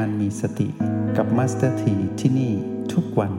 [0.00, 0.68] การมีสติ
[1.16, 2.52] กับมาสเตอร์ทิพย์ที่นี่
[2.92, 3.32] ทุกวัน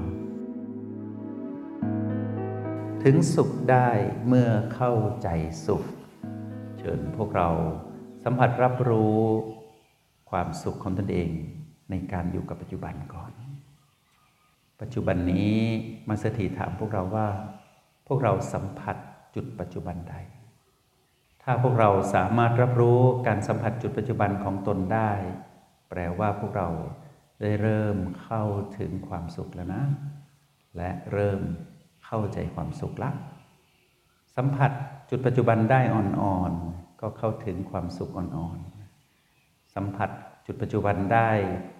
[3.03, 3.89] ถึงสุขได้
[4.27, 4.93] เมื่อเข้า
[5.23, 5.27] ใจ
[5.65, 5.83] สุข
[6.79, 7.49] เชิญพวกเรา
[8.23, 9.19] สัมผัสรับรู้
[10.29, 11.29] ความสุขของตนเอง
[11.89, 13.31] ในการอยู่กับปัจจุบันก่อน
[14.81, 15.53] ปัจจุบันนี้
[16.09, 17.27] มาสเตอร์ทิพย์ถามพวกเราว่า
[18.07, 18.97] พวกเราสัมผัส
[19.35, 20.15] จุดปัจจุบันใด
[21.43, 25.11] ถ้าพวกเราสามารถรับรู้การสัมผัสจุดปัจจุบันของตนได้
[25.99, 26.69] ลว่าพวกเรา
[27.41, 28.43] ได้เริ่มเข้า
[28.79, 29.83] ถึงความสุขแล้วนะ
[30.77, 31.41] และเริ่ม
[32.05, 33.11] เข้าใจความสุขละ
[34.35, 34.71] สัมผัส
[35.09, 40.09] จุดปัจจุบันได้อ่อนๆ ก็เข้าถึงความสุขอ่อนๆ สัมผัส
[40.45, 41.29] จุดปัจจุบันได้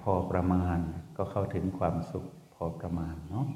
[0.02, 0.78] พอประมาณ
[1.18, 3.48] ก็เข้าถึงความสุขพอประมาณเนาะ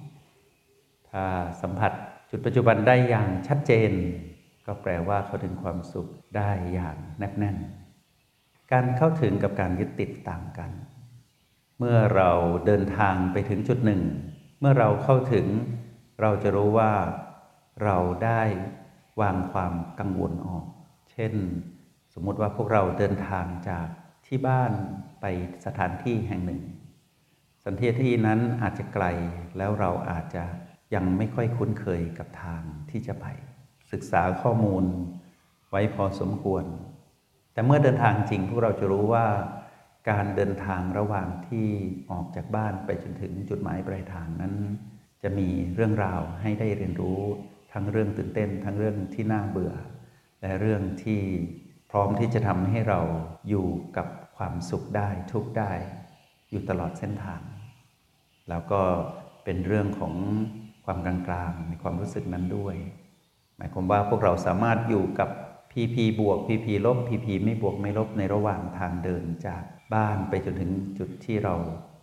[1.09, 1.23] ถ้า
[1.61, 1.91] สัมผัส
[2.29, 3.91] จุดปัจจุบันได้อย่างชัดเจน
[4.66, 6.07] ก็แปลว่าเข้าถึงความสุข
[6.38, 7.57] ได้อย่างแนบแน่น
[8.72, 10.72] การเข้าถึงกับการยึดติดต่างกัน
[11.78, 12.31] เมื่อเรา
[12.66, 14.02] เดินทางไปถึงจุดหนึ่ง
[14.59, 15.45] เมื่อเราเข้าถึง
[16.22, 16.92] เราจะรู้ว่า
[17.84, 18.42] เราได้
[19.22, 20.66] วางความกังวลออก
[21.12, 21.34] เช่น
[22.14, 23.88] สมมติว่าพวกเราเดินทางจาก
[24.25, 24.72] ที่บ้าน
[25.22, 25.25] ไป
[25.66, 26.62] สถานที่แห่งหนึ่ง
[27.62, 29.06] สถานที่ที่นั้นอาจจะไกล
[29.58, 30.44] แล้วเราอาจจะ
[30.94, 33.25] ยังไม่ค่อยคุ้นเคยกับทางที่จะไป
[33.92, 34.84] ศึกษาข้อมูล
[35.70, 36.64] ไว้พอสมควร
[37.59, 39.25] แต่เมื่อเดินทางจริงพวกเราจะรู้ว่า
[40.09, 41.67] การเดินทางระหว่างที่
[42.11, 44.53] ออกจากบ้านไปจนถึงจุดหมายปลายทางนั้น
[45.23, 47.21] จะมีเรื่องราวให้ได้เรียนรู้
[47.73, 49.73] ทั้งเรื่องตื่นเต้น ทั้งเรื่องที่น่าเบื่อ
[50.41, 51.21] และเรื่องที่
[51.91, 52.99] พร้อมที่จะทำให้เรา
[53.49, 54.07] อยู่กับ
[54.38, 55.71] ความสุขได้ทุกได้
[56.49, 57.41] อยู่ตลอดเส้นทาง
[58.49, 58.81] แล้วก็
[59.44, 60.13] เป็นเรื่องของ
[60.85, 62.75] ความกลางๆในความรู้สึกนั้นด้วย
[63.57, 65.29] หมายความว่าพวกเราสามารถอยู่กับ
[65.72, 69.63] พีพีบวกพีพีลบพีพีไม่บวกไม่ลบในระหว่างทางเดินจาก
[69.94, 71.56] บ้านไปจนถึงจุดที่เรา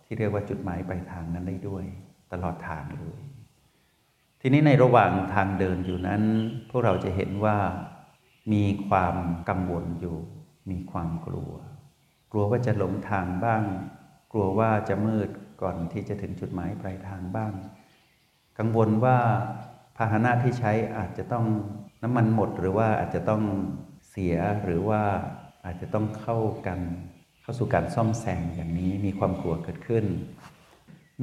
[0.05, 1.85] ที่เรียกว่าจุดหมายปลายทางนั้นได้ด้วย
[2.31, 3.19] ตลอดทางเลย
[4.41, 6.21] ทีนี้ในระหว่างทางเดินอยู่นั้น
[6.69, 7.57] พวกเราจะเห็นว่า
[8.53, 9.15] มีความ
[9.49, 10.17] กังวลอยู่
[10.71, 11.53] มีความกลัว
[12.31, 13.63] กลัวว่าจะหลงทางบ้าง
[14.31, 15.29] กลัวว่าจะมืด
[15.61, 17.53] ก่อนที่จะถึงจุดหมายปลายทางบ้าง
[18.59, 19.17] กังวลว่า
[19.97, 21.45] พาหนะที่ใช้อาจจะต้อง
[22.03, 23.43] น้ำมันหมดหรือว่าอาจจะต้อง
[24.09, 25.01] เสียหรือว่า
[25.65, 26.37] อาจจะต้องเข้า
[26.67, 26.79] กัน
[27.41, 30.05] เข้าสู่การซ่อมแซมอย่างนี้มีความกลัวเกิดขึ้น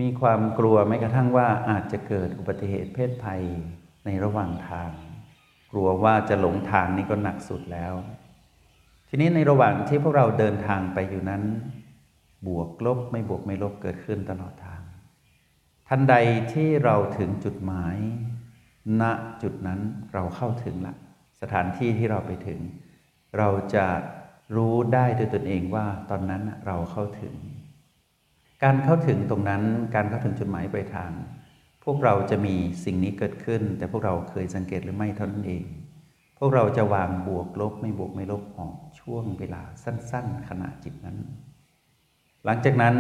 [0.01, 3.43] มีความกลัวแม้กระทั่งว่าอาจจะเกิดอุบัติเหตุเพศภัย
[4.05, 4.91] ในระหว่างทาง
[5.73, 7.95] กลัวว่าจะหลงทางนี่ก็หนักสุดแล้ว
[9.09, 11.43] ทีนี้ในระหว่างที่พวกเราเดินทางไปอยู่นั้น
[12.47, 14.83] บวกลบไม่บวกไม่ลบเกิดขึ้นตลอดทาง
[15.89, 16.15] ทันใด
[16.53, 17.97] ที่เราถึงจุดหมาย
[19.01, 19.03] ณ
[19.43, 19.81] จุดนั้น
[20.13, 20.95] เราเข้าถึงละ
[21.41, 22.61] สถานที่ที่เราไปถึง
[23.39, 23.87] เราจะ
[24.57, 27.35] รู้ได้ด้วยตนเองว่าตอนนั้นเราเข้าถึง
[28.65, 29.63] การเข้าถึงตรงนั้น
[29.95, 31.13] การเข้าถึงจุดหมายปลายทาง
[31.85, 35.65] พวกเราจะมีสิ่งนี้เกิดขึ้น แต่พวกเราเคยสังเกตหรือไม่เท่านั้นเอง
[36.39, 41.19] พวกเราจะวางบวกลบไม่บวกไม่ลบออกช่วงเวลาสั้น ๆ ขณะจิตนั้น
[42.45, 42.97] หลังจากนั้น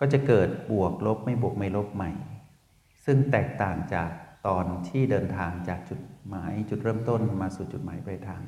[0.00, 2.10] ก็จะเกิดบวกลบไม่บวกไม่ลบใหม่
[3.04, 4.10] ซึ่งแตกต่างจาก
[4.46, 8.42] ตอนที่เดินทางจากจุดหมายจุดเริ่มต้นมาสู่จุดหมายปลายทาง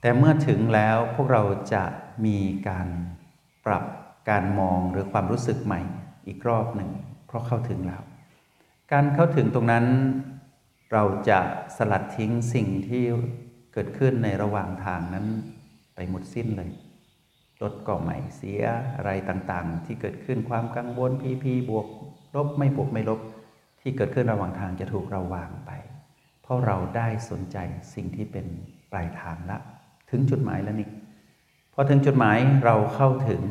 [0.00, 1.42] แต่เมื่อถึงแล้วพวกเรา
[1.74, 1.84] จะ
[2.26, 2.88] มีการ
[3.66, 3.84] ปรับ
[4.30, 5.80] การมองหรือความรู้สึกใหม่
[6.26, 6.90] อีกรอบหนึ่ง
[7.26, 8.02] เพราะเข้าถึงแล้ว
[8.92, 9.86] การเข้าถึงตรงนั้น
[10.92, 11.40] เราจะ
[11.76, 13.04] สลัดทิ้งสิ่งที่
[13.72, 15.26] เกิดขึ้นในระหว่างทางนั้น
[15.94, 16.70] ไปหมดสิ้นเลย
[17.62, 18.62] รถก็ใหม่เสีย
[18.96, 21.86] อะไรต่างๆ ที่เกิดขึ้นความกังวลพีพีบวก
[22.36, 23.20] ลบไม่บวกไม่ลบ
[23.88, 25.70] ที่เกิดขึ้นระหว่างทางจะถูกเราวางไป
[26.42, 27.56] เพราะเราได้สนใจ
[27.94, 28.46] สิ่งที่เป็น
[28.90, 29.58] ปลายทางละ
[30.10, 30.90] ถึงจุดหมายแล้วนี่
[31.74, 33.42] พอถึงจุดหมายเราเข้าถึง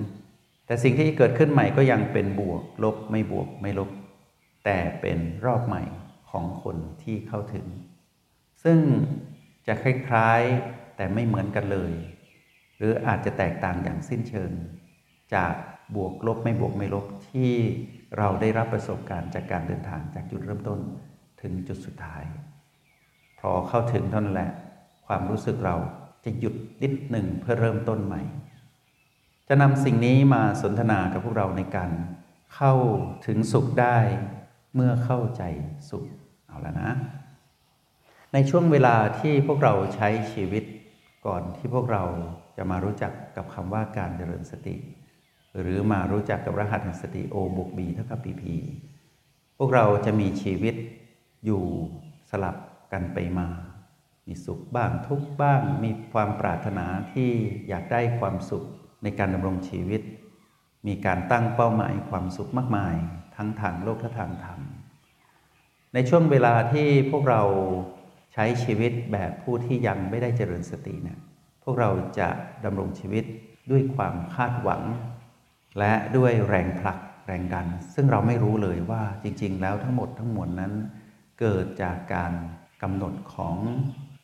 [0.65, 3.89] แต่สิ่งที่เกิดขึ้นใหม่ก็ยังเป็นบวก ลบไม่บวกไม่ลบ
[4.65, 5.83] แต่เป็นรอบใหม่
[6.29, 7.65] ของคนที่เข้าถึง
[8.63, 8.79] ซึ่ง
[9.67, 11.93] จะคล้ายๆแต่ไม่เหมือนกันเลย
[12.77, 14.51] หรืออาจจะแตกต่างอย่างสิ้นเชิง
[15.33, 15.53] จาก
[15.95, 17.53] บวกลบไม่บวกไม่ลบที่
[18.17, 20.79] เราได้รับประสบการณ์จากการเดินทางจากจุดเริ่มต้น
[21.41, 22.23] ถึงจุดสุดท้าย
[23.39, 24.51] พอเข้าถึงเท่านั้นแหละ
[25.07, 25.75] ความรู้สึกเรา
[26.25, 28.21] จะหยุดนิดหนึ่งเพื่อเริ่มต้นใหม่
[29.47, 31.91] จะนำสิ่งนี้มาสนทนากับพวกเราในการ
[32.55, 32.73] เข้า
[33.27, 33.97] ถึงสุขได้
[34.75, 35.43] เมื่อเข้าใจ
[35.89, 36.05] สุข
[36.47, 36.91] เอาละนะ
[38.33, 40.63] ในช่วงเวลาที่พวกเราใช้ชีวิต
[41.25, 42.03] ก่อนที่พวกเรา
[42.57, 44.75] จะมารู้จักกับคำว่าการเจริญสติ
[45.59, 48.55] หรือมารู้จักกับรหัสแห่งสติโอบวกบีเท่ากับปีพี
[49.57, 50.75] พวกเราจะมีชีวิต
[51.45, 51.63] อยู่
[52.29, 52.55] สลับ
[52.93, 53.47] กันไปมา
[54.27, 57.29] มีสุขบ้างทุกบ้าง มีความปรารถนาที่
[57.67, 58.63] อยากได้ความสุข
[59.03, 60.01] ในการดำรงชีวิต
[60.87, 62.95] มีการตั้งเป้าหมายความสุขมากมาย
[63.35, 64.59] ทั้งทางโลกและทางธรรม
[65.93, 67.41] ในช่วงเวลาที่พวกเรา
[68.33, 71.19] ใช้ชีวิตแบบผู้ที่ยังไม่ได้เจริญสติเนี่ย
[71.63, 72.29] พวกเราจะ
[72.65, 73.23] ดำรงชีวิต
[73.71, 74.81] ด้วยความคาดหวัง
[75.79, 80.73] และด้วยแรงผลักแรงดัน ซึ่งเราไม่รู้เลยว่าจริง ๆ แล้วทั้งหมดทั้งมวลนั้น
[81.39, 82.33] เกิดจากการ
[82.81, 83.55] กำหนดของ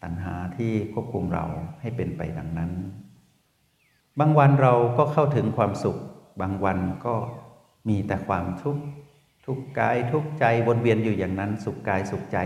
[0.04, 1.46] ตัณหาที่ควบคุมเรา
[1.82, 2.72] ให้เป็นไปดังนั้น
[4.20, 5.98] บางวันเราก็เข้าถึงความสุข
[6.42, 7.16] บางวันก็
[7.90, 8.84] มีแต่ความทุกข์
[9.46, 12.38] ทุกกายทุกใจวนเวียนอยู่อย่างนั้น สุขกายสุขใจ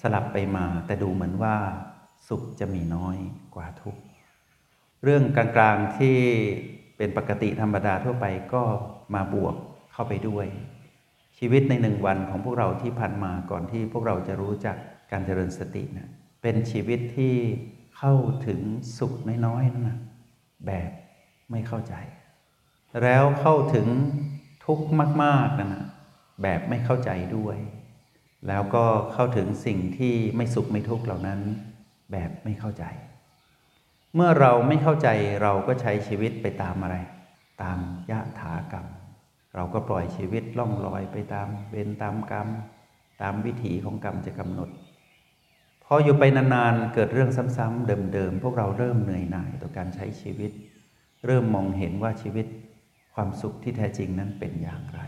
[0.00, 1.56] สลับไปมา แต่ดูเหมือนว่า
[2.28, 3.16] สุขจะมีน้อย
[3.54, 4.00] กว่าทุกข์
[5.04, 6.18] เรื่องกลางๆที่
[7.02, 8.62] เป็นปกติธรรมดาทั่วไปก็
[9.14, 9.54] มาบวก
[9.92, 10.46] เข้าไปด้วย
[11.38, 14.76] ชีวิตในหนึ่งวันของพวกเราที่ผ่านมาก่อนที่พวกเราจะรู้จัก
[15.10, 16.08] การเจริญสตินะ
[16.42, 17.34] เป็นชีวิตที่
[17.98, 18.14] เข้า
[18.46, 18.60] ถึง
[18.98, 19.12] สุข
[19.46, 19.98] น้อยๆนั่นนะ
[20.66, 20.90] แบบ
[21.50, 21.94] ไม่เข้าใจ
[23.02, 23.86] แล้วเข้าถึง
[24.66, 24.86] ทุกข์
[25.22, 25.86] มากๆนั่นนะ
[26.42, 27.56] แบบไม่เข้าใจด้วย
[28.48, 31.40] แล้วก็เข้าถึงสิ่งที่ไม่สุขไม่ทุกข์เหล่านั้น
[32.12, 32.84] แบบไม่เข้าใจ
[34.14, 35.08] เมื่อเราไม่เข้าใจ
[35.42, 36.96] เราก็ใช้ชีวิตไปตามอะไร
[37.62, 37.78] ตาม
[38.10, 38.86] ยะถากรรม
[39.54, 42.48] เราก็ปล่อยชีวิตล่องลอยไปตามเวรตามกรรม
[43.22, 44.70] ตามวิถีของกรรมจะกำหนด
[45.84, 50.50] พออยู่ไปนานๆเกิดเรื่องซ้ำๆเดิมๆพวกเราเริ่มเหนื่อยหน่ายต่อการใช้ชีวิต
[51.26, 52.46] เริ่มมองเห็นว่าชีวิต
[53.14, 55.00] ความสุขที่แท้จริงนั้นเป็นอย่างไร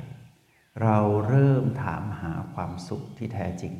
[0.83, 0.99] เรา
[1.29, 3.75] เริ่มถามหาความสุขที่แท้จริง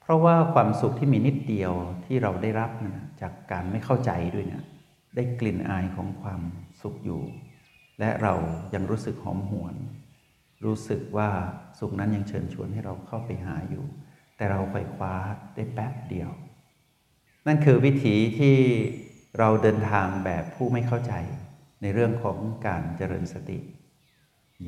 [0.00, 1.72] เพราะว่าความสุขที่มีนิดเดียว
[2.04, 4.64] ที่เราได้รับนะ จากการไม่เข้าใจด้วยเนะ
[5.16, 6.40] ได้กลิ่นอายของความ
[6.82, 7.22] สุขอยู่
[8.00, 8.34] และเรา
[8.74, 9.74] ยังรู้สึกหอมหวน
[10.64, 11.30] รู้สึกว่า
[11.78, 13.84] สุขนั้นยังเชิญชวนให้เราเข้าไปหาอยู่
[14.36, 15.14] แต่เราไปคว้า
[15.54, 16.30] ได้แป๊บเดียว
[17.46, 18.56] นั่นคือวิถีที่
[19.38, 21.12] เราเดินทางแบบผู้ไม่เข้าใจ
[21.82, 23.58] ในเรื่องของการเจริญสติ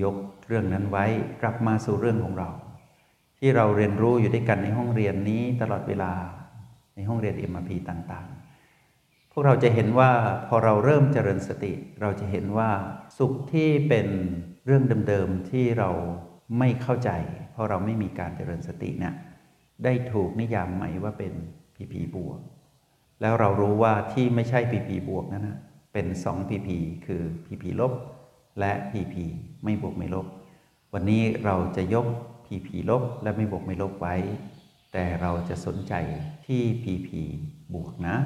[0.03, 0.17] ยก
[0.47, 1.05] เรื่องนั้นไว้
[1.43, 2.51] กลับมาสู่เรื่องของเรา
[3.39, 6.13] ที่เราเรียนรู้อยู่ด้วยกันในห้องเรียนนี้ตลอดเวลา
[6.95, 8.29] ในห้องเรียน MRP ต่าง
[9.37, 10.13] วกเราจะเห็นว่า
[10.49, 12.71] พอเราเริ่มเจริญสติ เราจะเห็นว่า
[13.19, 14.09] สุขที่เป็น
[14.67, 15.91] เรื่องเดิมๆที่เรา
[16.59, 17.11] ไม่เข้าใจ
[17.53, 19.15] เพราะเราไม่มีการเจริญสติเนี่ย
[19.85, 21.33] ได้ถูกนิยามใหม่ว่าเป็น
[21.77, 22.41] พีพีบวก
[23.21, 25.59] แล้วเรารู้ว่าที่ไม่ใช่พีพีบวกนั้นนะ
[25.93, 27.93] เป็น2พีพีคือพีพีลบ
[28.61, 29.25] และพีพี
[29.65, 30.27] ไม่บวกไม่ลบ
[30.95, 32.07] วันนี้เราจะยก
[32.47, 34.17] พีพีลบและไม่บวกไม่ลบไว้
[34.93, 35.95] แต่เราจะสนใจ
[36.47, 37.21] ที่พีพี
[37.75, 38.17] บวกนะ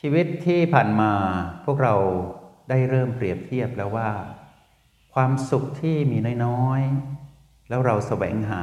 [0.00, 1.12] ชีวิตที่ผ่านมา
[1.64, 1.94] พวกเรา
[2.68, 4.10] ได้เริ่มเปรียบเทียบแล้วว่า
[5.14, 8.62] ความสุขที่มีน้อยๆ แล้วเราแสวงหา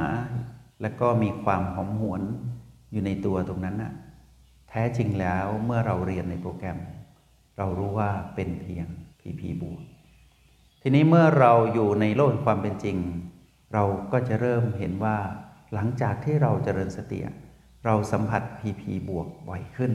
[0.82, 2.22] แล้วก็มีความหอมหวน
[2.92, 3.92] อยู่ในตัวตรงนั้นน่ะ
[4.68, 6.78] แท้จริงแล้วเมื่อเราเรียนในโปรแกรม
[7.58, 8.86] เรารู้ว่าเป็นเพียง
[9.20, 9.80] พีพีบวก
[10.82, 12.96] ทีนี้เมื่อเราอยู่ในโลกความเป็นจริง
[13.72, 15.18] เราก็จะเริ่มเห็นว่า
[15.74, 17.18] หลังจากที่เราเจริญสติ
[17.84, 19.92] เราสัมผัสพีพีบวกบ่อยขึ้น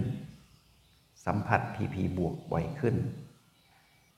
[1.25, 2.95] สัมผัสพีพีบวกบ่อยขึ้น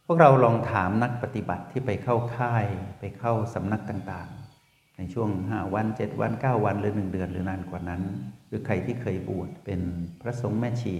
[0.05, 2.65] พวกเราลองถามนักปฏิบัติที่ไปเข้าค่าย
[2.99, 8.01] ไปเข้าสำนักต่างๆ ในช่วง 5 วัน 7 วัน 9 วันหรือ 1 เดือนหรือนานกว่านั้น
[8.47, 9.81] หรือใครที่เคยบวชเป็น
[10.21, 10.97] พระสงฆ์แม่ชี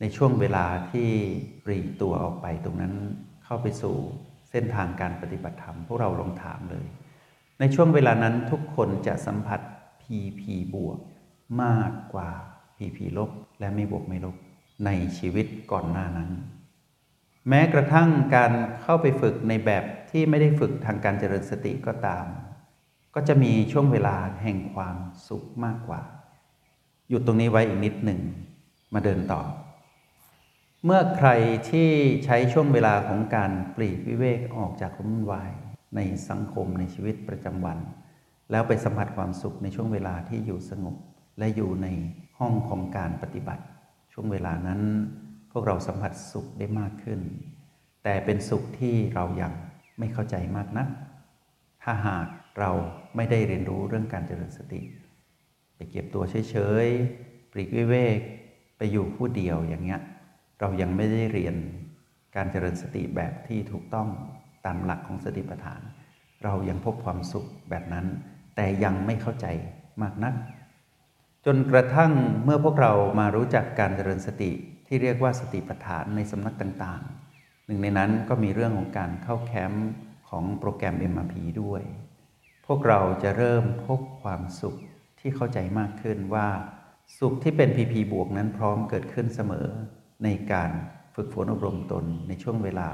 [0.00, 1.08] ในช่วงเวลาที่
[1.64, 2.94] ปรีตัวออกไปตรงนั้น
[3.44, 3.96] เข้าไปสู่
[4.50, 6.86] เส้นทางการปฏิบัติธรรม พวกเราลองถามเลย
[7.60, 9.60] ในช่วงเวลานั้นทุกคนจะสัมผัส
[10.02, 10.42] PP
[10.74, 10.98] บวก
[11.62, 12.30] มากกว่า
[12.78, 14.36] PP ลบและไม่บวกไม่ลบ
[14.84, 16.30] ในชีวิตก่อนหน้านั้น
[17.48, 22.24] แม้กระทั่งการเข้าไปฝึกในแบบที่ไม่ได้ฝึกทางการเจริญสติก็ตาม
[23.14, 24.96] ก็จะมีช่วงเวลาแห่งความ
[25.28, 26.02] สุขมากกว่า
[27.08, 28.20] หยุดตรงนี้ไว้อีกนิดหนึ่ง
[28.94, 29.42] มาเดินต่อ
[30.84, 31.30] เมื่อใคร
[31.70, 31.88] ที่
[32.24, 35.50] ใช้ช่วงเวลาของการปลีกวิเวกออกจากความวุ่นวาย
[35.96, 37.78] ในสังคมในชีวิตประจำวัน
[38.50, 40.96] แล้วไปสัมผัสความสุขในช่วงเวลาที่อยู่สงบ
[41.38, 41.86] และอยู่ใน
[42.38, 43.62] ห้องของการปฏิบัติ
[44.12, 44.80] ช่วงเวลานั้น
[45.52, 47.20] พวกเราสัมผัสสุขได้มากขึ้น
[48.04, 49.52] แต่เป็นสุขที่เรายัง
[49.98, 50.88] ไม่เข้าใจมากนัก
[51.82, 52.26] ถ้าหาก
[52.58, 52.70] เรา
[53.16, 54.80] ไม่ได้เรียนรู้เรื่องการเจริญสติ
[55.74, 58.18] ไปเก็บตัวเฉยๆปลีกวิเวก
[58.76, 60.00] ไปอยู่ผู้เดียวอย่างเงี้ย
[60.60, 61.54] เรายังไม่ได้เรียน
[62.36, 64.08] การเจริญสติแบบที่ถูกต้อง
[64.66, 65.80] ตามหลักของสติปัฏฐาน
[66.44, 68.06] เรายังพบความสุขแบบนั้น
[68.56, 69.46] แต่ยังไม่เข้าใจ
[70.02, 70.34] มากนัก
[71.46, 72.12] จนกระทั่ง
[72.44, 74.50] เมื่อพวกเรามารู้จักการเจริญสติ
[74.86, 79.88] ที่เรียกว่าสติปัฏฐานในสำนักต่างๆ หนึ่งในนั้นก็มีเรื่องของการเข้าแคมป์
[80.28, 81.82] ของโปรแกรม MRP ด้วย
[82.66, 84.76] พวกเราจะเริ่มพบความสุข
[85.20, 86.48] ที่เข้าใจมากขึ้นว่า
[87.18, 89.66] สุขที่เป็น PP บวกนั้นพร้อมเกิดขึ้นเสมอ
[90.24, 90.70] ในการ
[91.14, 92.88] ฝึกฝนอบรมตนในช่วงเวลา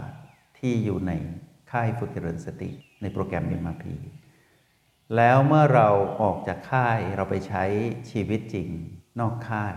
[0.58, 1.12] ที่อยู่ใน
[1.70, 2.70] ค่ายฝึกเจริญสติ
[3.02, 3.84] ในโปรแกรม MRP
[5.16, 5.88] แล้วเมื่อเรา
[6.20, 7.64] ออกจากค่ายเราไปใช้
[8.10, 8.68] ชีวิตจริง
[9.20, 9.74] นอกค่าย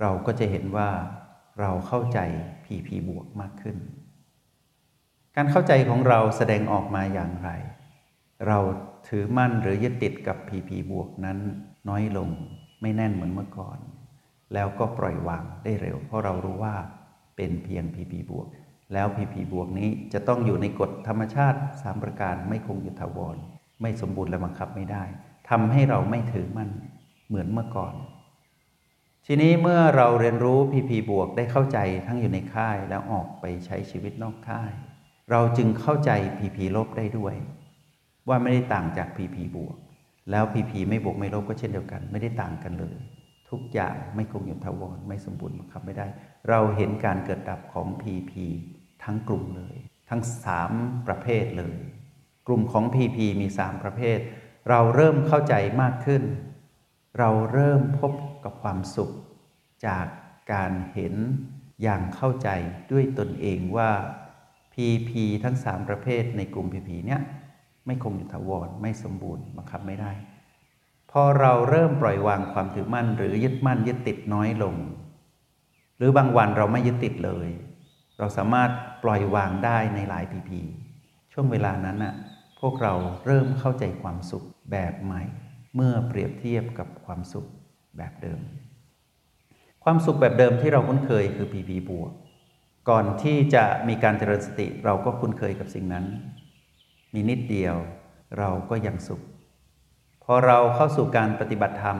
[0.00, 0.90] เราก็จะเห็นว่า
[1.60, 2.18] เราเข้าใจ
[2.64, 3.76] PP บวกมากขึ้น
[5.36, 7.50] การเข้าใจของเราแสดงออกมาอย่างไร
[8.46, 8.58] เรา
[9.08, 11.38] ถือมั่นหรือยึดติดกับ PP บวกนั้น
[11.88, 12.28] น้อยลง
[12.80, 13.78] ไม่แน่นเหมือนเมื่อก่อน
[14.54, 16.74] แล้วก็ปล่อยวางได้เร็ว เพราะเรารู้ว่า
[17.36, 18.48] เป็นเพียง PP บวก
[18.92, 23.36] แล้ว PP บวกนี้จะต้องอยู่ในกฎธรรมชาติ 3 ประการไม่คงอยู่ถาวร
[23.82, 25.04] ไม่สมบูรณ์และบังคับไม่ได้
[25.50, 26.70] ทำให้เราไม่ถือมั่น
[27.28, 27.94] เหมือนเมื่อก่อน
[29.26, 34.72] ทีนี้เมื่อเราเรียนรู้ PP บวกได้เข้าใจทั้งอยู่ในค่ายแล้วออกไปใช้ชีวิตนอกค่าย
[35.30, 37.34] เราจึงเข้าใจ PP ลบได้ด้วย
[38.28, 39.76] ว่าไม่ได้ต่างจาก PP บวก
[40.30, 42.96] แล้ว PP ไม่บวกไม่ลบก็เช่นเดียวกัน ไม่ได้ต่างกันเลย
[43.50, 46.06] ทุกอย่างไม่คงอยู่ทาวรไม่สมบูรณ์บังคับไม่ได้
[46.48, 48.32] เราเห็นการเกิดดับของ PP
[49.04, 49.76] ทั้งกลุ่มเลย
[50.10, 50.22] ทั้ง
[50.64, 51.78] 3ประเภทเลย
[52.48, 54.18] กลุ่มของ PP มี 3 ประเภท
[54.68, 56.22] เราเริ่มเข้าใจมากขึ้น
[57.18, 58.12] เราเริ่มพบ
[58.44, 59.10] กับความสุข
[59.86, 60.06] จาก
[60.52, 61.14] การเห็น
[61.82, 62.48] อย่างเข้าใจ
[62.92, 63.90] ด้วยตนเองว่า
[64.74, 65.10] PP
[65.44, 67.20] ทั้ง 3 ประเภทในกลุ่ม PP เนี้ย
[67.86, 70.12] ไม่คงอยู่ถาวรไม่สมบูรณ์บังคับไม่ได้
[71.10, 74.74] พอเราเริ่มปล่อยวางความถือมั่น หรือยึดมั่นยึดติดน้อยลง
[75.96, 77.48] หรือบางวันเราไม่ยึดติดเลย
[78.18, 78.70] เราสามารถ
[79.04, 80.60] ปล่อยวางได้ในหลายพีพี
[81.32, 82.14] ช่วงเวลานั้นน่ะ
[82.60, 82.94] พวกเรา
[83.26, 85.22] เริ่มเข้าใจความสุขแบบใหม่
[85.74, 87.46] เมื่อเปรียบเทียบกับความสุข
[87.96, 88.40] แบบเดิม
[89.84, 92.12] ความสุขแบบเดิมที่เราคุ้นเคยคือพีพีบวก
[92.88, 96.04] ก่อนที่จะมีการเจริญสติเราก็คุ้นเคยกับสิ่งนั้น
[97.14, 97.76] มีนิดเดียว
[98.38, 99.20] เราก็ยังสุข
[100.24, 101.98] พอเราเข้าสู่การปฏิบัติธรรม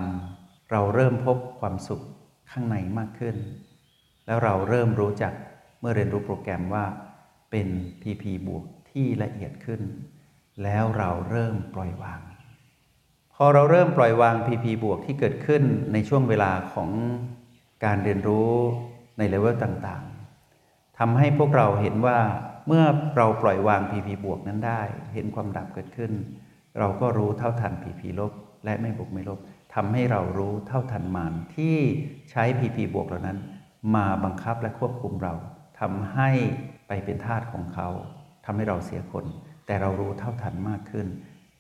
[0.71, 2.03] เราเริ่มพบความสุข
[2.51, 3.37] ข้างในมากขึ้น
[4.27, 5.33] แล้วเราเริ่มรู้จัก
[5.81, 6.85] เมื่อเรียนรู้โปรแกรมว่า
[7.51, 7.69] เป็น
[8.03, 9.81] PP บวกที่ละเอียดขึ้น
[10.63, 12.21] แล้วเราเริ่มปล่อยวาง
[13.35, 15.63] พอเราเริ่มปล่อยวาง PP บวกที่เกิดขึ้น
[15.93, 16.91] ในช่วงเวลาของ
[17.85, 18.53] การเรียนรู้
[19.19, 22.19] ในเลเวลต่างๆทำให้พวกเราเห็นว่า
[22.67, 22.85] เมื่อ
[23.17, 24.83] เราปล่อยวาง PP บวกนั้นได้
[25.15, 26.13] เห็นความดับเกิดขึ้น
[26.79, 28.33] เราก็รู้เท่าทัน PP ลบ
[28.65, 29.39] และไม่บวกไม่ลบ
[29.75, 31.77] ทำให้เรารู้เท่าทันมารที่
[32.31, 33.39] ใช้ PP บวกเหล่านั้น
[33.95, 35.35] มาบังคับและควบคุมเรา
[35.81, 36.31] ทำให้
[36.89, 37.89] ไปเป็นทาสของเขา
[38.45, 39.25] ทำให้เราเสียคน
[39.69, 41.07] แต่เรารู้เท่าทันมากขึ้น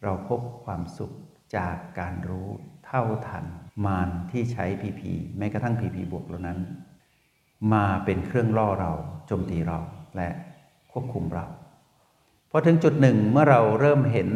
[0.03, 1.13] เราพบความสุข
[1.57, 2.49] จากการรู้
[2.87, 3.45] เท่าทัน
[3.87, 5.03] มารที่ใช้ PP
[5.39, 6.59] แม้กระทั่ง PP บวกเหล่านั้น
[7.73, 8.93] มาเป็นเครื่องล่อเรา
[9.27, 9.79] โจมตีเรา
[10.17, 10.29] และ
[10.93, 11.47] ควบคุมเรา
[12.51, 14.31] พอถึงจุดหนึ่งเมื่อเราเริ่มเห็น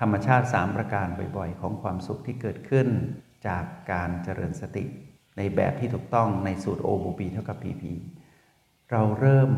[0.00, 1.06] ธรรมชาติ 3 ประการ
[1.36, 2.88] บ่อยๆ ของความสุขที่เกิดขึ้น
[3.46, 4.84] จากการเจริญสติ
[5.36, 7.82] ในแบบที่ถูกต้องในสูตร O บูปีเท่ากับ PP
[8.90, 9.50] เราเริ่ม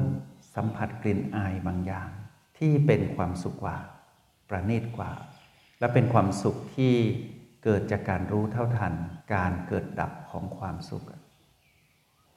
[0.54, 2.10] สัมผัสกลิ่นอายบางอย่าง
[2.64, 3.78] ที่เป็นความสุขกว่า
[4.48, 5.12] ประณีตกว่า
[5.80, 6.94] และเป็นความสุขที่
[7.64, 8.94] เกิดจากการรู้เท่าทัน
[9.34, 11.04] การเกิดดับของความสุข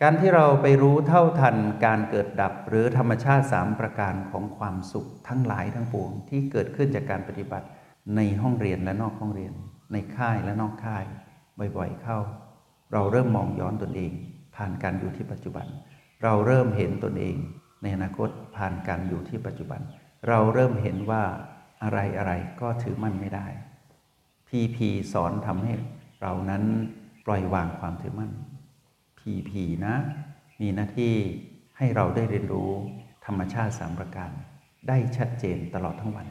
[0.01, 1.55] การที่เราไปรู้เท่าทัน
[1.86, 7.67] การเกิดดับหรือธรรมชาติสามประการของความสุขทั้งหลายทั้งปวง ที่เกิดขึ้นจากการปฏิบัติ
[8.15, 9.53] ในห้องเรียนและนอกห้องเรียน
[9.93, 11.03] ในค่ายและนอกค่าย
[11.77, 12.19] บ่อยๆเข้า
[12.93, 14.12] เราเริ่มมองย้อนตนเอง
[14.55, 15.65] ผ่านการอยู่ที่ปัจจุบัน
[16.24, 17.36] เราเริ่มเห็นตนเอง
[17.81, 19.81] ในอนาคตผ่านการอยู่ที่ปัจจุบัน
[20.27, 21.24] เราเริ่มเห็นว่า
[21.83, 23.47] อะไรอะไรก็ถือมั่นไม่ได้
[24.47, 25.74] พีพีสอนทำให้
[26.21, 26.63] เรานั้น
[27.25, 28.31] ปล่อยวางความถือมั่น
[29.19, 29.95] พีพีนะ
[30.62, 31.13] มีหน้าที่
[31.77, 32.71] ให้เราได้เรียนรู้
[33.25, 34.31] ธรรมชาติสามประการ
[34.88, 36.27] ได้ชัดเจนตลอดทั้งวัน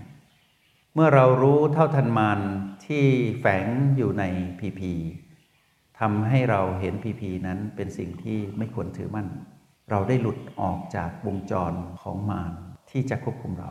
[0.95, 2.41] เมื่อเรารู้เท่าทันมาร
[2.87, 3.05] ที่
[3.41, 3.67] แฝง
[3.97, 4.25] อยู่ใน
[4.59, 4.93] พีพี
[6.01, 9.29] ทำให้เราเห็นพีพีนั้นเป็นสิ่งที่ไม่ควรถือมั่น
[9.91, 12.53] เราได้หลุดออกจากวงจรของมาร
[12.97, 13.71] ที่จะควบคุมเรา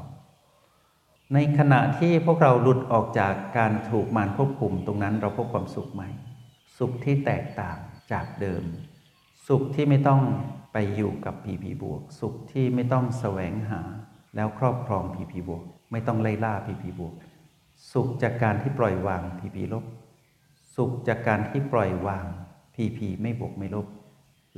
[1.33, 6.09] ในขณะที่พวกเราหลุดออกจากการถูกมารควบคุมตรงนั้นเราพบความสุขใหม่
[6.77, 7.77] สุขที่แตกต่าง
[8.11, 8.63] จากเดิม
[9.47, 10.21] สุขที่ไม่ต้อง
[10.73, 13.81] ไปอยู่กับพีพีบวก สุขที่ไม่ต้องแสวงหา
[14.35, 17.13] แล้วครอบครองพีพีบวก ไม่ต้องไล่ล่าพีพีบวก
[17.91, 19.85] สุขจากการที่ปล่อยวางพีพีลบ
[20.75, 22.25] สุขจากการที่ปล่อยวาง
[22.75, 23.87] พีพีไม่บวกไม่ลบ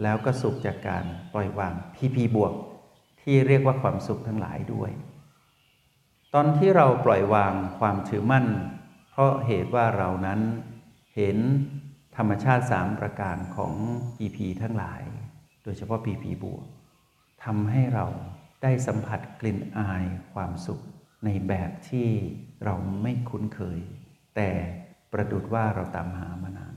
[0.04, 2.54] แล้วก็สุขจากการปล่อยวางพีพีบวก
[3.30, 4.92] ที่เรียกว่าความสุขทั้งหลายด้วย
[6.34, 8.46] ตอนที่เราปล่อยวางความถือมั่น
[9.12, 10.40] เพราะเหตุว่าเรานั้น
[11.16, 11.38] เห็น
[12.18, 13.74] ธรรมชาติสามประการของ
[14.18, 15.02] PP ทั้งหลาย
[15.64, 16.66] โดยเฉพาะ PP บวก
[17.44, 18.06] ทำให้เรา
[18.64, 20.84] ได้สัมผัสกลิ่นอายความสุข
[21.26, 22.08] ในแบบที่
[22.66, 23.80] เราไม่คุ้นเคย
[24.36, 24.50] แต่
[25.12, 26.76] ประดุดว่าเราตามหามานาน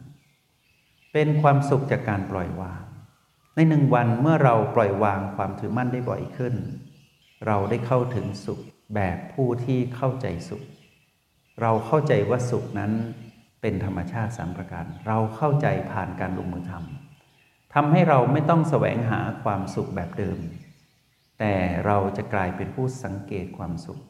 [1.12, 2.84] เป็นความสุขจากการปล่อยวาง
[3.54, 6.54] ในหนึ่งวันเมื่อเราปล่อยวางความถือมั่นได้บ่อยขึ้น
[7.46, 8.60] เราได้เข้าถึงสุข
[8.94, 10.62] แบบผู้ที่เข้าใจสุข
[11.60, 12.92] เราเข้าใจว่าสุขนั้น
[13.60, 20.38] เป็นธรรมชาติสามประการ เราเข้าใจผ่านการลงมือทำทำให้เราไม่ต้องแสวงหาความสุขแบบเดิม
[21.38, 21.54] แต่
[21.86, 24.00] เราจะกลายเป็นผู้สังเกตความสุข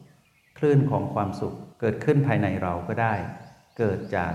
[0.57, 3.15] คลื่นของความสุขเกิดขึ้นภายในเราก็ได้
[3.77, 4.33] เกิดจาก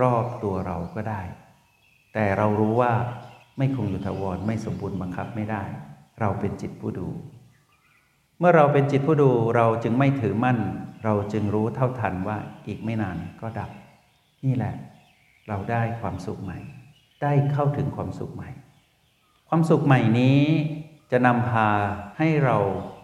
[0.00, 1.22] รอบตัวเราก็ได้
[2.14, 2.92] แต่เรารู้ว่า
[3.60, 5.62] ไม่คงอยู่ถาวรไม่สมบูรณ์บังคับไม่ได้
[6.20, 7.08] เราเป็นจิตผู้ดู
[8.38, 10.58] เมื่อเราเป็นจิตผู้ดูเราจึงไม่ถือมั่น
[11.04, 13.70] เราจึงรู้เท่าทันว่าอีกไม่นานก็ดับ
[14.44, 14.74] นี่แหละ
[15.48, 16.58] เราได้ความสุขใหม่
[17.22, 18.50] ได้เข้าถึงความสุขใหม่
[19.48, 20.40] ความสุขใหม่นี้
[21.10, 21.68] จะนำพา
[22.18, 22.58] ให้เรา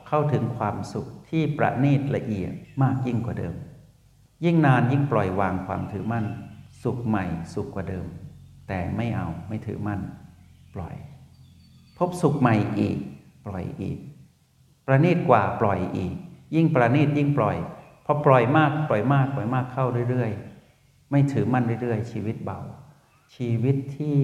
[0.09, 3.55] เข้าถึงความสุขที่ประณีตละเอียดมากยิ่งกว่าเดิม
[4.45, 6.27] ยิ่งนานยิ่งปล่อยวางความถือมั่น
[6.83, 8.07] สุขใหม่สุขกว่าเดิม
[8.69, 10.01] แต่ไม่เอาไม่ถือมั่น
[10.77, 10.97] ปล่อย
[11.99, 12.99] พบสุขใหม่อีก
[13.47, 13.99] ปล่อยอีก
[14.87, 16.15] ประณีตกว่าปล่อยอีก
[16.55, 17.57] ยิ่งประณีตยิ่งปล่อย
[18.05, 22.61] พอปล่อยมากปล่อยมากปล่อยมากเข้าเรื่อยๆ ไม่ถือมั่นเรื่อยๆ ชีวิตเบา
[23.35, 24.19] ชีวิตที่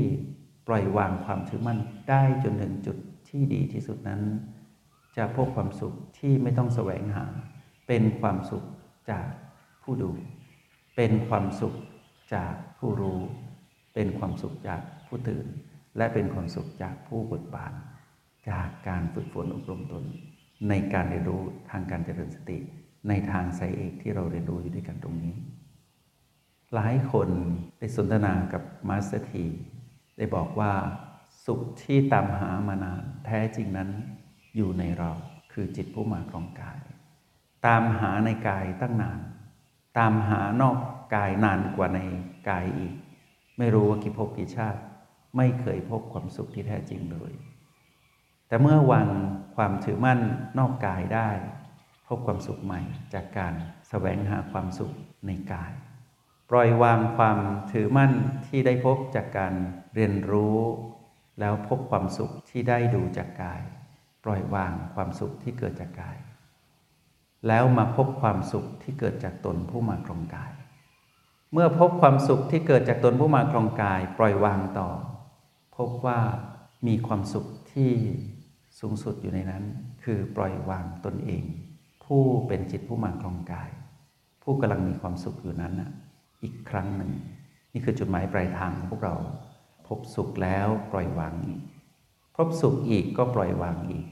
[0.66, 1.78] ปล่อยวางความถือมั่น
[2.08, 2.96] ได้จนถึงจุด
[3.28, 4.22] ที่ดีที่สุดนั้น
[5.16, 7.26] จะพบความสุขที่ไม่ต้องแสวงหา
[7.86, 8.64] เป็นความสุข
[9.10, 9.28] จาก
[9.82, 10.10] ผู้ดู
[10.96, 11.74] เป็นความสุข
[12.34, 13.20] จากผู้รู้
[13.94, 15.46] เป็นความสุขจากผู้ตื่น
[15.96, 17.72] และเป็นความสุขจากผู้เบิกบาน
[18.50, 20.04] จากการฝึกฝนอบรมตน
[20.68, 22.58] ในการเรียนรู้ทางการเจริญสติ
[23.08, 25.34] ในทางสายเอกที่เราเรียนรู้อยู่ด้วยกันตรงนี้
[26.74, 27.28] หลายคน
[27.78, 29.44] ได้สนทนากับมาสเตอร์ที
[30.16, 30.72] ได้บอกว่า
[31.44, 33.90] สุขที่ตามหามานานแท้จริงนั้น
[34.56, 35.10] อยู่ในเรา
[35.52, 36.78] คือจิตผู้มาครองกาย
[37.66, 39.20] ตามหาในกายตั้งนาน
[39.98, 40.76] ตามหานอก
[41.14, 42.00] กายนานกว่าใน
[42.48, 42.94] กายอีก
[43.58, 44.80] ไม่รู้ว่ากี่ภพกี่ชาติ
[45.36, 47.32] ไม่เคยพบความสุขที่แท้จริงเลย
[48.48, 49.08] แต่เมื่อวาง
[49.56, 50.20] ความถือมั่น
[50.58, 51.30] นอกกายได้
[52.08, 52.80] พบความสุขใหม่
[53.14, 53.54] จากการ
[53.88, 54.94] แสวงหาความสุข
[55.26, 55.72] ในกาย
[56.50, 57.38] ปล่อยวางความ
[57.72, 58.12] ถือมั่น
[58.46, 59.54] ที่ได้พบจากการ
[59.94, 60.58] เรียนรู้
[61.40, 63.60] แล้วพบความสุขที่ได้ดูจากกาย
[64.24, 66.16] ปล่อยวางความสุขที่เกิดจากกาย
[67.48, 70.52] แล้วมาพบความสุขที่เกิดจากตนผู้มาครองกาย
[71.52, 74.90] เมื่อพบความสุขที่เกิดจากตนผู้มาครองกาย ปล่อยวางต่อ
[75.88, 76.20] บว่า
[76.86, 77.90] มีความสุขที่
[78.80, 79.64] สูงสุดอยู่ในนั้น
[80.04, 81.42] คือปล่อยวางตนเอง
[82.04, 83.70] ผู้เป็นจิตผู้มาครองกาย
[84.42, 85.90] ผู้กำลังมีความสุขอยู่นั้นนะ
[86.42, 87.12] อีกครั้งหนึ่ง
[87.72, 89.14] นี่คือจุดหมายปลายทางของพวกเรา
[89.88, 91.60] พบสุขแล้วปล่อยวางอีก
[92.36, 94.06] พบสุขอีกก็ปล่อยวางอีก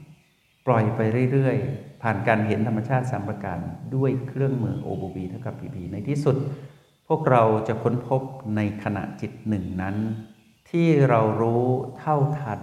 [0.67, 0.99] ปล่อยไป
[1.31, 3.59] เรื่อยๆ ผ่านการเห็นธรรมชาติสามประการ
[3.95, 6.35] ด้วยเครื่องมือ o b ีเท่ากับ PP ในที่สุด
[7.07, 8.21] พวกเราจะค้นพบ
[8.55, 9.95] ในขณะจิตหนึ่งนั้น
[10.71, 11.63] ที่เรารู้
[11.99, 12.61] เท่าทัน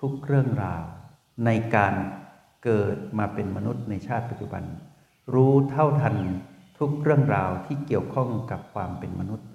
[0.00, 0.84] ทุกเรื่องราว
[1.46, 1.94] ในการ
[2.64, 4.64] เกิดมาเป็นมนุษย์ในชาติปัจจุบัน
[5.34, 6.16] รู้เท่าทัน
[6.78, 9.48] ทุกเรื่องราวที่เกี่ยวข้องกับความเป็นมนุษย์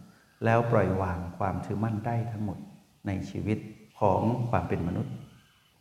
[0.46, 2.58] แล้วปล่อยวางความถือมั่นได้ทั้งหมด
[3.08, 3.58] ในชีวิต
[4.00, 5.14] ของความเป็นมนุษย์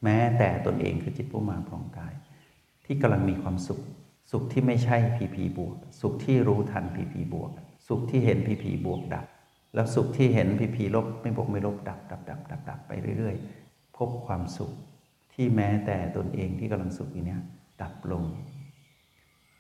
[0.05, 2.15] แม้แต่ตนเองคือจิตผู้มาพรองกาย
[2.85, 3.81] ที่กำลังมีความสุข
[4.31, 7.51] สุขที่ไม่ใช่พีพีบวก สุขที่รู้ทันพีพีบวก
[7.87, 9.27] สุขที่เห็นพีพีบวกดับ
[9.75, 14.73] แล้วสุขที่เห็นพีพีลบไม่บวกไม่ลบดับดับดับดับดับไปเรื่อย ๆ พบความสุข
[15.33, 17.41] ที่แม้แต่ตนเองที่กำลังสุขอยู่เนี้ย
[17.83, 18.25] ดับลง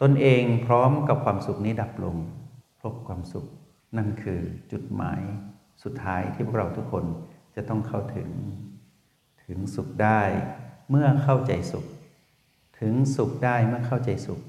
[0.02, 2.16] ตนเองพร้อมกับความสุขนี้ดับลง
[2.82, 3.46] พบความสุข
[3.96, 4.40] นั่นคือ
[4.72, 5.20] จุดหมาย
[5.82, 7.04] สุดท้ายที่พวกเราทุกคน
[7.54, 8.28] จะต้องเข้าถึง
[9.44, 10.22] ถึงสุขได้
[10.90, 11.86] เมื่อเข้าใจสุข
[12.80, 14.40] ถึงสุขได้เมื่อเข้าใจสุข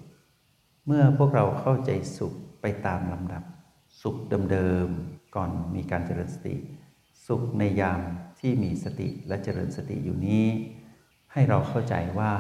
[0.87, 3.43] เมื่อพวกเราเข้าใจสุขไปตามลำดับ
[4.01, 4.15] สุข
[4.51, 6.55] เดิมๆ ก่อนมีการเจริญสติ
[7.27, 8.01] สุขในยาม
[8.39, 10.45] ที่มีสติและเจริญสติอยู่นี้
[11.33, 12.33] ให้เราเข้าใจว่า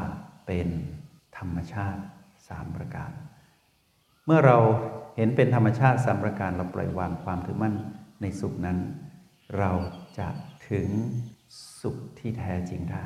[0.47, 0.67] เป็น
[1.37, 2.01] ธรรมชาติ
[2.47, 3.11] สามประการ
[4.25, 4.57] เมื่อเรา
[5.15, 7.75] เห็นเป็นธรรมชาติสามประการเราปล่อยวางความถือมั่น
[8.21, 8.77] ในสุขนั้น
[9.57, 9.71] เรา
[10.19, 10.27] จะ
[10.69, 10.87] ถึง
[11.81, 13.05] สุขที่แท้จริงได้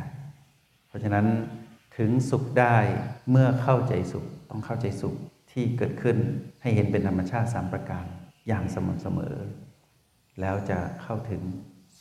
[0.87, 1.25] เพราะฉะนั้น
[1.97, 2.77] ถึงสุขได้
[3.29, 5.15] เมื่อเข้าใจสุขต้องเข้าใจสุข
[5.51, 6.17] ที่เกิดขึ้น
[6.61, 8.05] ให้เห็นเป็นธรรมชาติสามประการ
[8.47, 9.35] อย่างสม่ำเสมอ
[10.41, 11.41] แล้วจะเข้าถึง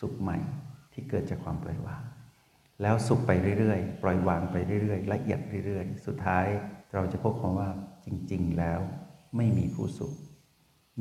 [0.00, 0.38] สุขใหม่
[0.92, 2.02] ที่เกิดจากความปล่อยวาง
[2.82, 6.46] แล้วสุขไปเรื่อยๆ ปล่อยวางไปเรื่อยๆ ละเอียดเรื่อยๆ สุดท้าย
[6.94, 7.70] เราจะพบความว่า
[8.06, 8.80] จริงๆ แล้ว
[9.36, 10.12] ไม่มีผู้สุข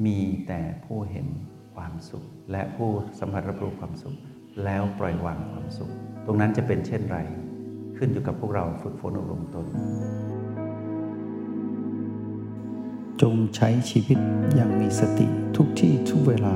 [0.06, 1.28] มีแต่ผู้เห็น
[1.76, 4.16] ความสุข และผู้สัมผัสรับรู้ความสุข
[4.66, 5.92] แล้วปล่อยวางความสุข
[6.26, 7.20] ตรงนั้นจะเป็นเช่นไร
[7.98, 9.66] ขึ้นอยู่กับพวกเราฝึกฝนอบรมตน
[13.22, 14.20] จงใช้ชีวิต
[14.56, 16.56] อย่างมีสติทุกที่ทุกเวลา